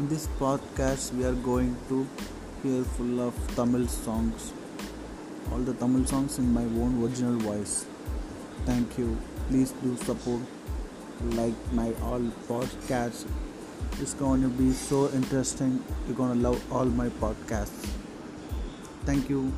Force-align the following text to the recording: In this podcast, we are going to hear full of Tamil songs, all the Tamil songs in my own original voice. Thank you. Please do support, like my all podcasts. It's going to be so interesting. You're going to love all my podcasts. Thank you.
In 0.00 0.08
this 0.08 0.28
podcast, 0.40 1.12
we 1.12 1.24
are 1.26 1.34
going 1.46 1.76
to 1.88 2.08
hear 2.62 2.82
full 2.84 3.20
of 3.20 3.34
Tamil 3.54 3.86
songs, 3.86 4.54
all 5.52 5.58
the 5.58 5.74
Tamil 5.74 6.06
songs 6.06 6.38
in 6.38 6.54
my 6.54 6.62
own 6.82 7.02
original 7.02 7.36
voice. 7.40 7.84
Thank 8.64 8.96
you. 8.96 9.18
Please 9.48 9.72
do 9.82 9.94
support, 9.98 10.40
like 11.40 11.52
my 11.72 11.92
all 12.02 12.24
podcasts. 12.48 13.26
It's 14.00 14.14
going 14.14 14.40
to 14.40 14.48
be 14.48 14.72
so 14.72 15.10
interesting. 15.10 15.84
You're 16.06 16.16
going 16.16 16.32
to 16.32 16.48
love 16.48 16.72
all 16.72 16.86
my 16.86 17.10
podcasts. 17.24 17.92
Thank 19.04 19.28
you. 19.28 19.52